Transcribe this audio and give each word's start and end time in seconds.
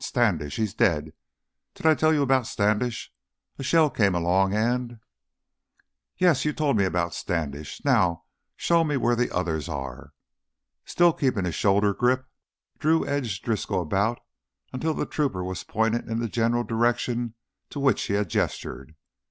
"Standish, 0.03 0.55
he's 0.55 0.73
dead. 0.73 1.13
Did 1.75 1.85
I 1.85 1.93
tell 1.93 2.11
you 2.11 2.23
about 2.23 2.47
Standish? 2.47 3.13
A 3.59 3.63
shell 3.63 3.91
came 3.91 4.15
along 4.15 4.51
and" 4.51 4.99
"Yes, 6.17 6.43
you 6.43 6.53
told 6.53 6.75
me 6.77 6.85
about 6.85 7.13
Standish. 7.13 7.85
Now 7.85 8.23
show 8.55 8.83
me 8.83 8.97
where 8.97 9.15
the 9.15 9.29
others 9.29 9.69
are!" 9.69 10.13
Still 10.85 11.13
keeping 11.13 11.45
his 11.45 11.53
shoulder 11.53 11.93
grip, 11.93 12.25
Drew 12.79 13.05
edged 13.07 13.45
Driscoll 13.45 13.83
about 13.83 14.19
until 14.73 14.95
the 14.95 15.05
trooper 15.05 15.43
was 15.43 15.63
pointed 15.63 16.09
in 16.09 16.17
the 16.19 16.27
general 16.27 16.63
direction 16.63 17.35
to 17.69 17.79
which 17.79 18.01
he 18.01 18.15
had 18.15 18.27
gestured. 18.27 18.95